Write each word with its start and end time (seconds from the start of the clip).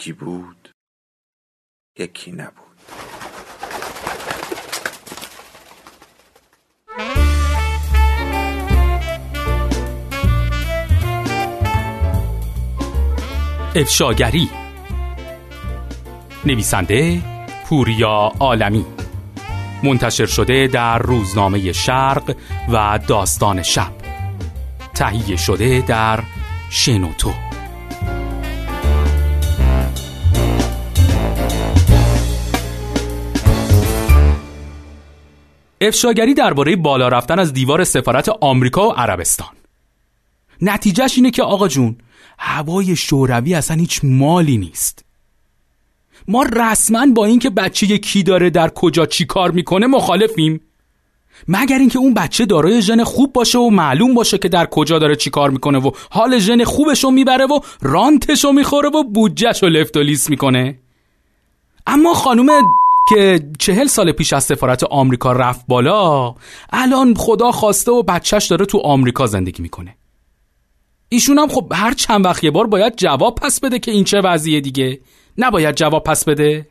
یکی 0.00 0.12
بود 0.12 0.70
یکی 1.98 2.32
نبود. 2.32 2.54
افشاگری 13.74 14.50
نویسنده 16.46 17.22
پوریا 17.66 18.32
عالمی. 18.40 18.86
منتشر 19.82 20.26
شده 20.26 20.66
در 20.66 20.98
روزنامه 20.98 21.72
شرق 21.72 22.36
و 22.72 22.98
داستان 23.08 23.62
شب. 23.62 23.92
تهیه 24.94 25.36
شده 25.36 25.80
در 25.80 26.22
شنوتو. 26.70 27.49
افشاگری 35.80 36.34
درباره 36.34 36.76
بالا 36.76 37.08
رفتن 37.08 37.38
از 37.38 37.52
دیوار 37.52 37.84
سفارت 37.84 38.28
آمریکا 38.28 38.88
و 38.88 38.92
عربستان. 38.92 39.48
نتیجهش 40.62 41.16
اینه 41.16 41.30
که 41.30 41.42
آقا 41.42 41.68
جون 41.68 41.96
هوای 42.38 42.96
شوروی 42.96 43.54
اصلا 43.54 43.76
هیچ 43.76 44.00
مالی 44.02 44.58
نیست. 44.58 45.04
ما 46.28 46.42
رسما 46.42 47.06
با 47.14 47.24
اینکه 47.24 47.50
بچه 47.50 47.98
کی 47.98 48.22
داره 48.22 48.50
در 48.50 48.68
کجا 48.68 49.06
چی 49.06 49.24
کار 49.24 49.50
می‌کنه 49.50 49.86
مخالفیم. 49.86 50.60
مگر 51.48 51.78
اینکه 51.78 51.98
اون 51.98 52.14
بچه 52.14 52.46
دارای 52.46 52.82
ژن 52.82 53.04
خوب 53.04 53.32
باشه 53.32 53.58
و 53.58 53.70
معلوم 53.70 54.14
باشه 54.14 54.38
که 54.38 54.48
در 54.48 54.66
کجا 54.66 54.98
داره 54.98 55.16
چی 55.16 55.30
کار 55.30 55.50
می‌کنه 55.50 55.78
و 55.78 55.90
حال 56.10 56.38
ژن 56.38 56.64
خوبشو 56.64 57.10
می‌بره 57.10 57.46
و 57.46 57.60
رانتشو 57.82 58.52
می‌خوره 58.52 58.88
و 58.88 59.02
بودجهشو 59.02 59.66
لفت 59.66 59.96
و 59.96 60.00
لیس 60.00 60.30
می‌کنه. 60.30 60.78
اما 61.86 62.14
خانم 62.14 62.48
که 63.10 63.40
چهل 63.58 63.86
سال 63.86 64.12
پیش 64.12 64.32
از 64.32 64.44
سفارت 64.44 64.84
آمریکا 64.84 65.32
رفت 65.32 65.64
بالا 65.68 66.34
الان 66.72 67.14
خدا 67.14 67.52
خواسته 67.52 67.92
و 67.92 68.02
بچهش 68.02 68.46
داره 68.46 68.66
تو 68.66 68.78
آمریکا 68.78 69.26
زندگی 69.26 69.62
می‌کنه. 69.62 69.96
ایشون 71.08 71.38
هم 71.38 71.48
خب 71.48 71.72
هر 71.72 71.94
چند 71.94 72.24
وقت 72.24 72.44
یه 72.44 72.50
بار 72.50 72.66
باید 72.66 72.96
جواب 72.96 73.34
پس 73.34 73.60
بده 73.60 73.78
که 73.78 73.90
این 73.90 74.04
چه 74.04 74.20
وضعیه 74.20 74.60
دیگه. 74.60 75.00
نباید 75.38 75.74
جواب 75.74 76.04
پس 76.04 76.24
بده. 76.24 76.68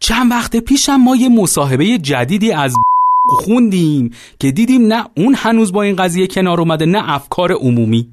چند 0.00 0.30
وقت 0.30 0.56
پیشم 0.56 0.96
ما 0.96 1.16
یه 1.16 1.28
مصاحبه 1.28 1.98
جدیدی 1.98 2.52
از 2.52 2.74
خوندیم 3.44 4.10
که 4.38 4.52
دیدیم 4.52 4.86
نه 4.86 5.06
اون 5.16 5.34
هنوز 5.34 5.72
با 5.72 5.82
این 5.82 5.96
قضیه 5.96 6.26
کنار 6.26 6.60
اومده 6.60 6.86
نه 6.86 7.10
افکار 7.10 7.52
عمومی. 7.52 8.08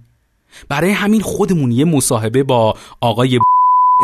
برای 0.69 0.91
همین 0.91 1.21
خودمون 1.21 1.71
یه 1.71 1.85
مصاحبه 1.85 2.43
با 2.43 2.73
آقای 3.01 3.39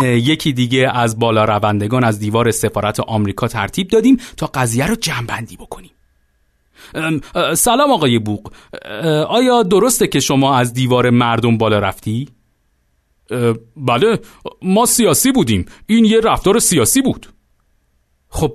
یکی 0.01 0.53
دیگه 0.53 0.91
از 0.93 1.19
بالا 1.19 1.45
روندگان 1.45 2.03
از 2.03 2.19
دیوار 2.19 2.51
سفارت 2.51 2.99
آمریکا 2.99 3.47
ترتیب 3.47 3.87
دادیم 3.87 4.17
تا 4.37 4.47
قضیه 4.53 4.87
رو 4.87 4.95
جمعبندی 4.95 5.57
بکنیم. 5.57 5.91
سلام 7.55 7.91
آقای 7.91 8.19
بوق. 8.19 8.51
آیا 9.27 9.63
درسته 9.63 10.07
که 10.07 10.19
شما 10.19 10.57
از 10.57 10.73
دیوار 10.73 11.09
مردم 11.09 11.57
بالا 11.57 11.79
رفتی؟ 11.79 12.29
بله 13.77 14.19
ما 14.61 14.85
سیاسی 14.85 15.31
بودیم. 15.31 15.65
این 15.87 16.05
یه 16.05 16.19
رفتار 16.19 16.59
سیاسی 16.59 17.01
بود. 17.01 17.27
خب 18.29 18.53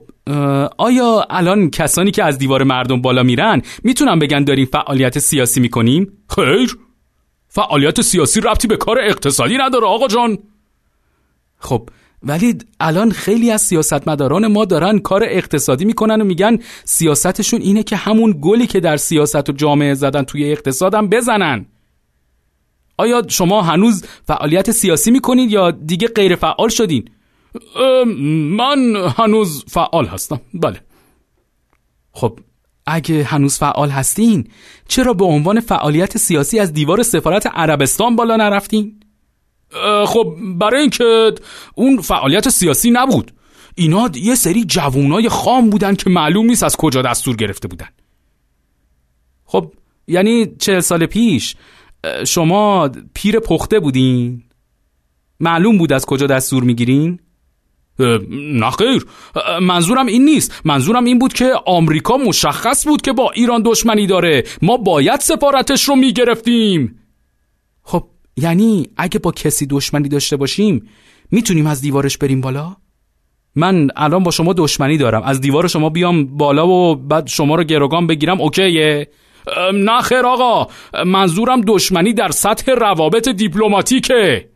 آیا 0.78 1.27
الان 1.31 1.71
کسانی 1.71 2.10
که 2.10 2.25
از 2.25 2.38
دیوار 2.38 2.62
مردم 2.62 3.03
بالا 3.03 3.22
میرن 3.22 3.62
می‌تونن 3.84 4.19
بگن 4.19 4.44
داریم 4.44 4.66
فعالیت 4.66 5.19
سیاسی 5.19 5.60
می‌کنیم؟ 5.60 6.12
خیر. 6.28 6.78
فعالیت 7.48 8.00
سیاسی 8.00 8.41
ربطی 8.41 8.69
به 8.69 8.77
کار 8.77 8.98
اقتصادی 9.03 9.56
نداره 9.56 9.87
آقا 9.87 10.09
جان. 10.09 10.38
خب 11.59 11.89
ولی 12.23 12.59
الان 12.81 13.11
خیلی 13.11 13.51
از 13.51 13.63
سیاستمداران 13.63 14.47
ما 14.47 14.65
دارن 14.65 14.99
کار 14.99 15.23
اقتصادی 15.25 15.85
می‌کنن 15.85 16.21
و 16.21 16.25
میگن 16.25 16.59
سیاستشون 16.85 17.61
اینه 17.61 17.83
که 17.83 17.97
همون 17.97 18.39
گلی 18.41 18.67
که 18.67 18.81
در 18.81 18.97
سیاست 18.97 19.51
و 19.51 19.53
جامعه 19.53 19.95
زدن 19.95 20.23
توی 20.23 20.53
اقتصادم 20.53 21.09
بزنن 21.09 21.67
آیا 22.99 23.23
شما 23.29 23.63
هنوز 23.63 24.05
فعالیت 24.27 24.71
سیاسی 24.71 25.11
می‌کنید 25.11 25.51
یا 25.51 25.71
دیگه 25.71 26.09
غیر 26.09 26.37
فعال 26.37 26.69
شدین؟ 26.69 27.11
من 28.57 28.97
هنوز 29.17 29.65
فعال 29.69 30.07
هستم 30.07 30.41
بله 30.55 30.81
خب 32.13 32.39
اگه 32.87 33.25
هنوز 33.25 33.59
فعال 33.59 33.91
هستین 33.91 34.49
چرا 34.89 35.13
به 35.13 35.25
عنوان 35.25 35.61
فعالیت 35.61 36.19
سیاسی 36.19 36.59
از 36.59 36.73
دیوار 36.73 37.03
سفارت 37.03 37.47
عربستان 37.47 38.17
بالا 38.17 38.37
نرفتین؟ 38.37 39.01
خب 40.06 40.37
برای 40.59 40.81
اینکه 40.81 41.34
اون 41.75 42.01
فعالیت 42.01 42.49
سیاسی 42.49 42.91
نبود. 42.91 43.33
اینا 43.75 44.11
یه 44.15 44.34
سری 44.34 44.65
جوونای 44.65 45.29
خام 45.29 45.71
بودن 45.71 45.95
که 45.95 46.11
معلوم 46.11 46.47
نیست 46.47 46.62
از 46.62 46.77
کجا 46.77 47.03
دستور 47.03 47.37
گرفته 47.37 47.69
بودن. 47.69 47.89
خب 49.45 49.73
یعنی 50.07 50.47
چه 50.59 50.81
سال 50.81 51.07
پیش 51.07 51.57
شما 52.27 52.91
پیر 53.15 53.41
پخته 53.41 53.81
بودین؟ 53.81 54.43
معلوم 55.41 55.78
بود 55.78 55.93
از 55.93 56.07
کجا 56.07 56.27
دستور 56.27 56.62
می‌گیرین؟ 56.62 57.21
نه 58.31 58.71
خیر. 58.71 59.07
منظورم 59.62 60.07
این 60.07 60.25
نیست. 60.25 60.61
منظورم 60.65 61.05
این 61.05 61.19
بود 61.19 61.33
که 61.33 61.53
آمریکا 61.67 62.17
مشخص 62.17 62.87
بود 62.87 63.03
که 63.03 63.12
با 63.12 63.31
ایران 63.31 63.62
دشمنی 63.62 64.07
داره. 64.07 64.45
ما 64.62 64.77
باید 64.77 65.21
سفارتش 65.21 65.84
رو 65.84 65.97
می‌گرفتیم. 65.97 66.99
خب 67.83 68.09
یعنی 68.38 68.88
اگه 68.97 69.19
با 69.19 69.32
کسی 69.32 69.66
دشمنی 69.66 70.09
داشته 70.09 70.37
باشیم 70.37 70.88
می‌تونیم 71.31 71.66
از 71.66 71.81
دیوارش 71.81 72.19
بریم 72.19 72.41
بالا؟ 72.41 72.76
من 73.54 73.88
الان 73.97 74.22
با 74.22 74.31
شما 74.31 74.53
دشمنی 74.53 74.97
دارم 74.97 75.22
از 75.22 75.41
دیوار 75.41 75.69
شما 75.69 75.91
بیام 75.91 76.37
بالا 76.37 76.69
و 76.69 76.97
بعد 76.97 77.27
شما 77.27 77.54
رو 77.54 77.65
گروگان 77.65 78.06
بگیرم 78.06 78.41
اوکیه؟ 78.41 79.09
نه 79.75 80.00
خیر 80.00 80.27
آقا 80.27 80.66
منظورم 81.04 81.60
دشمنی 81.60 82.12
در 82.12 82.31
سطح 82.31 82.72
روابط 82.72 83.28
دیپلماتیکه 83.28 84.48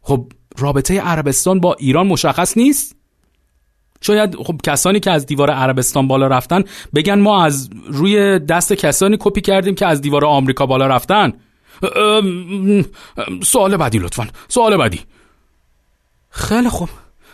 خب 0.00 0.26
رابطه 0.58 1.00
عربستان 1.00 1.60
با 1.60 1.74
ایران 1.74 2.06
مشخص 2.06 2.56
نیست؟ 2.56 2.96
شاید 4.00 4.36
خب 4.36 4.60
کسانی 4.64 5.00
که 5.00 5.10
از 5.10 5.26
دیوار 5.26 5.50
عربستان 5.50 6.08
بالا 6.08 6.26
رفتن 6.26 6.64
بگن 6.94 7.18
ما 7.20 7.44
از 7.44 7.70
روی 7.86 8.38
دست 8.38 8.72
کسانی 8.72 9.16
کپی 9.20 9.40
کردیم 9.40 9.74
که 9.74 9.86
از 9.86 10.00
دیوار 10.00 10.24
آمریکا 10.24 10.66
بالا 10.66 10.86
رفتن 10.86 11.32
سوال 13.42 13.76
بعدی 13.76 13.98
لطفا. 13.98 14.28
سوال 14.48 14.76
بعدی. 14.76 15.00
خیلی 16.30 16.68
خوب. 16.68 16.88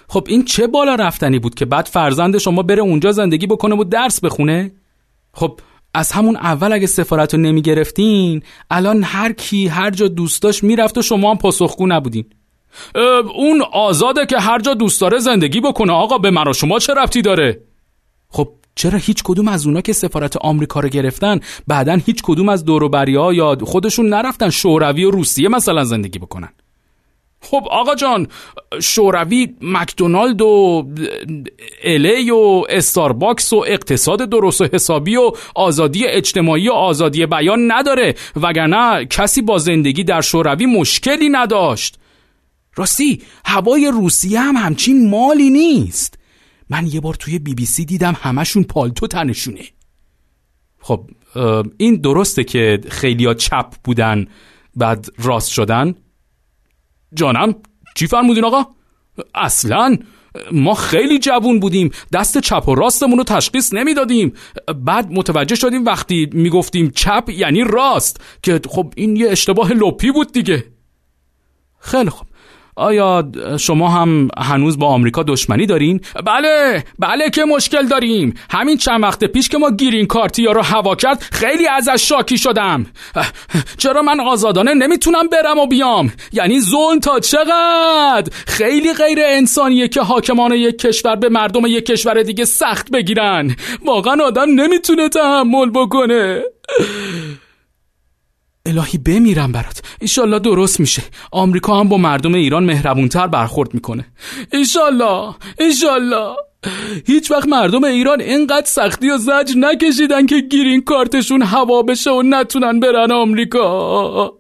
خب 0.09 0.25
این 0.29 0.45
چه 0.45 0.67
بالا 0.67 0.95
رفتنی 0.95 1.39
بود 1.39 1.55
که 1.55 1.65
بعد 1.65 1.87
فرزند 1.87 2.39
شما 2.39 2.63
بره 2.63 2.83
اونجا 2.83 3.13
زندگی 3.13 3.47
بکنه 3.47 3.77
و 3.77 3.85
درس 3.85 4.21
بخونه؟ 4.21 4.73
خب 5.33 5.61
از 5.95 6.13
همون 6.13 6.37
اول 6.37 6.73
اگه 6.73 6.87
سفارت 6.87 7.35
رو 7.35 7.41
نمی 7.41 7.63
گرفتین 7.63 8.43
الان 8.71 9.03
هر 9.03 9.33
کی 9.33 9.67
هر 9.67 9.91
جا 9.91 10.09
دوست 10.09 10.43
داشت 10.43 10.65
می‌رفت 10.65 10.99
و 10.99 11.03
شما 11.03 11.31
هم 11.31 11.39
پاسخگو 11.39 11.87
نبودین. 11.87 12.25
اون 13.35 13.63
آزاده 13.73 14.27
که 14.27 14.39
هر 14.39 14.61
جا 14.61 14.75
دوست 14.75 15.01
داره 15.01 15.19
زندگی 15.19 15.61
بکنه. 15.61 15.93
آقا 15.93 16.19
به 16.19 16.31
و 16.31 16.53
شما 16.53 16.79
چه 16.79 16.95
ربطی 16.95 17.23
داره؟ 17.23 17.61
خب 18.29 18.53
چرا 18.79 18.99
هیچ 18.99 19.23
کدوم 19.25 19.49
از 19.49 19.67
اونا 19.67 19.81
که 19.81 19.93
سفارت 19.93 20.37
آمریکا 20.37 20.81
رو 20.81 20.89
گرفتن 20.89 21.41
بعدا 21.67 22.01
هیچ 22.07 22.23
کدوم 22.23 22.49
از 22.49 22.65
ها 22.69 23.35
یا 23.35 23.57
خودشون 23.63 24.09
نرفتن 24.09 24.51
شوروی 24.51 25.05
و 25.05 25.11
روسیه 25.11 25.49
مثلا 25.49 25.85
زندگی 25.85 26.19
بکنن؟ 26.19 26.49
خب 27.41 27.65
آقا 27.71 27.95
جان 27.95 28.27
شوروی 28.83 29.55
مکدونالد 29.61 30.43
و 30.43 30.87
الی 31.85 32.31
و 32.31 32.63
استارباکس 32.69 33.53
و 33.53 33.65
اقتصاد 33.67 34.31
درست 34.31 34.61
و 34.61 34.69
حسابی 34.73 35.17
و 35.17 35.33
آزادی 35.55 36.07
اجتماعی 36.07 36.69
و 36.69 36.73
آزادی 36.73 37.27
بیان 37.27 37.73
نداره 37.73 38.15
وگرنه 38.37 39.07
کسی 39.07 39.43
با 39.43 39.59
زندگی 39.59 40.05
در 40.05 40.21
شوروی 40.21 40.67
مشکلی 40.67 41.29
نداشت. 41.29 41.99
راستی 42.75 43.23
هوای 43.45 43.91
روسیه 43.95 44.41
هم 44.41 44.57
همچین 44.57 45.11
مالی 45.11 45.51
نیست. 45.51 46.18
من 46.71 46.87
یه 46.87 47.01
بار 47.01 47.15
توی 47.15 47.39
بی 47.39 47.55
بی 47.55 47.67
سی 47.67 47.85
دیدم 47.85 48.17
همشون 48.21 48.65
پالتو 48.65 49.07
تنشونه. 49.07 49.65
خب 50.81 51.11
این 51.77 51.97
درسته 51.97 52.45
که 52.45 52.81
خیلیا 52.89 53.35
چپ 53.35 53.75
بودن 53.85 54.27
بعد 54.77 55.07
راست 55.19 55.51
شدن. 55.51 55.95
جانم 57.15 57.55
چی 57.97 58.07
فرمودین 58.07 58.45
آقا؟ 58.45 58.67
اصلا 59.35 59.97
ما 60.53 60.75
خیلی 60.75 61.19
جوون 61.19 61.61
بودیم. 61.61 61.91
دست 62.13 62.39
چپ 62.39 62.69
و 62.69 62.75
راستمون 62.75 63.19
رو 63.19 63.25
تشخیص 63.25 63.75
نمی‌دادیم. 63.75 64.33
بعد 64.85 65.13
متوجه 65.13 65.55
شدیم 65.55 65.85
وقتی 65.85 66.29
می‌گفتیم 66.33 66.91
چپ 66.91 67.29
یعنی 67.29 67.65
راست 67.65 68.21
که 68.43 68.61
خب 68.69 68.93
این 68.97 69.17
یه 69.17 69.31
اشتباه 69.31 69.73
لپی 69.73 70.13
بود 70.13 70.33
دیگه. 70.33 70.65
خیلی 71.79 72.11
خوب. 72.11 72.28
آیا 72.79 73.31
شما 73.61 73.89
هم 73.89 74.29
هنوز 74.39 74.79
با 74.79 74.87
آمریکا 74.87 75.23
دشمنی 75.23 75.67
دارین؟ 75.67 76.01
بله 76.27 76.85
بله 76.99 77.31
که 77.31 77.45
مشکل 77.45 77.87
داریم. 77.87 78.35
همین 78.51 78.77
چند 78.77 79.03
وقت 79.03 79.25
پیش 79.25 79.49
که 79.49 79.59
ما 79.59 79.71
گیرین 79.71 80.07
کارتیا 80.07 80.53
رو 80.53 80.63
هوا 80.63 80.95
کرد 80.95 81.23
خیلی 81.33 81.69
ازش 81.69 82.09
شاکی 82.09 82.39
شدم. 82.39 82.87
چرا 83.79 84.03
من 84.03 84.21
آزادانه 84.21 84.75
نمی‌تونم 84.75 85.29
برم 85.29 85.59
و 85.59 85.67
بیام؟ 85.67 86.13
یعنی 86.33 86.61
ظلم 86.61 86.99
تا 87.01 87.21
چقدر؟ 87.21 88.33
خیلی 88.47 88.93
غیر 88.93 89.19
انسانیه 89.23 89.89
که 89.89 90.01
حاکمان 90.01 90.53
یک 90.53 90.79
کشور 90.79 91.17
به 91.17 91.29
مردم 91.29 91.67
یک 91.67 91.87
کشور 91.87 92.23
دیگه 92.23 92.45
سخت 92.45 92.91
بگیرن. 92.91 93.57
واقعا 93.85 94.25
آدم 94.25 94.51
نمی‌تونه 94.51 95.09
تحمل 95.09 95.71
بکنه. 95.71 96.43
الهی 98.69 98.99
بمیرم 98.99 99.53
برات. 99.53 99.83
ایشالله 100.01 100.39
درست 100.39 100.81
میشه. 100.81 101.03
آمریکا 101.33 101.81
هم 101.81 101.89
با 101.89 101.97
مردم 101.97 102.35
ایران 102.35 102.65
مهربونتر 102.65 103.27
برخورد 103.27 103.75
می‌کنه. 103.75 104.07
ایشالله 104.53 105.35
ایشالله 105.59 106.37
هیچ 107.07 107.31
وقت 107.31 107.49
مردم 107.49 107.85
ایران 107.85 108.21
اینقدر 108.21 108.67
سختی 108.67 109.11
و 109.11 109.19
زجر 109.19 109.57
نکشیدن 109.57 110.27
که 110.27 110.41
گیرین 110.41 110.81
کارتشون 110.81 111.43
هوا 111.43 111.83
بشه 111.83 112.11
و 112.11 112.23
نتونن 112.23 112.81
برن 112.81 113.13
آمریکا. 113.13 114.33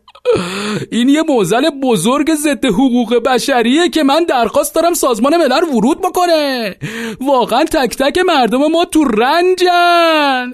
این 0.93 1.09
یه 1.09 1.23
موزل 1.29 1.71
بزرگ 1.83 2.35
ضد 2.35 2.65
حقوق 2.65 3.23
بشریه 3.27 3.89
که 3.89 4.03
من 4.03 4.25
درخواست 4.25 4.75
دارم 4.75 4.95
سازمان 4.95 5.37
ملل 5.37 5.63
ورود 5.75 6.01
بکنه. 6.01 6.77
واقعا 7.21 7.65
تک 7.65 7.97
تک 7.97 8.19
مردم 8.19 8.67
ما 8.73 8.85
تو 8.85 9.05
رنجن. 9.05 10.53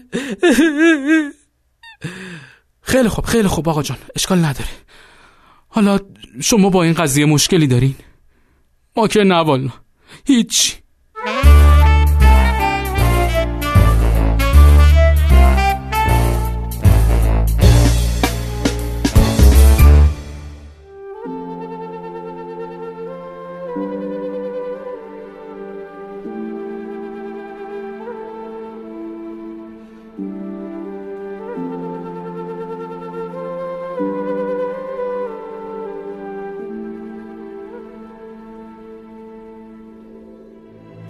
خیلی 2.84 3.08
خوب 3.08 3.25
خیلی 3.25 3.48
خوب 3.48 3.69
آقا 3.69 3.82
جان. 3.82 3.98
اشکال 4.16 4.38
نداره. 4.38 4.70
حالا 5.69 5.98
شما 6.40 6.70
با 6.70 6.82
این 6.82 6.92
قضیه 6.92 7.25
مشکلی 7.26 7.66
دارین؟ 7.66 7.94
ما 8.96 9.08
که 9.08 9.25
نه 9.25 9.72
هیچ. 10.26 10.76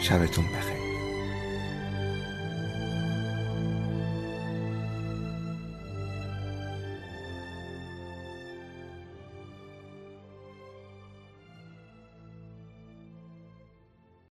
شبتون 0.00 0.44
بخیر. 0.44 0.79